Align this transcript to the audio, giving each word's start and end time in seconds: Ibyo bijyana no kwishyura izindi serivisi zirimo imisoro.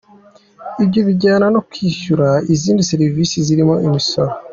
Ibyo 0.83 1.01
bijyana 1.07 1.45
no 1.53 1.59
kwishyura 1.69 2.27
izindi 2.53 2.87
serivisi 2.91 3.35
zirimo 3.47 3.75
imisoro. 3.87 4.31